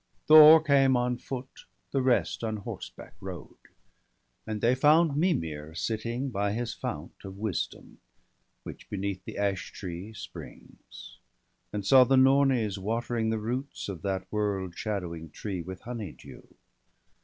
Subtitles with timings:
[0.25, 3.55] Thor came on foot, the rest on horseback rode.
[4.47, 7.99] And they found Mimir sitting by his fount Of wisdom,
[8.63, 11.19] which beneath the ashtree springs;
[11.71, 16.47] And saw the Nornies watering the roots Of that world shadowing tree with honey dew.